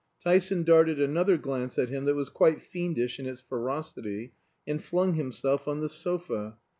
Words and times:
Tyson 0.23 0.63
darted 0.63 0.99
another 0.99 1.37
glance 1.37 1.77
at 1.77 1.89
him 1.89 2.05
that 2.05 2.15
was 2.15 2.27
quite 2.27 2.59
fiendish 2.59 3.19
in 3.19 3.27
its 3.27 3.39
ferocity, 3.39 4.33
and 4.65 4.83
flung 4.83 5.13
himself 5.13 5.67
on 5.67 5.79
the 5.79 5.89
sofa. 5.89 6.57